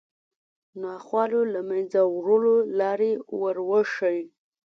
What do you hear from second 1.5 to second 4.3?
له منځه وړلو لارې وروښيي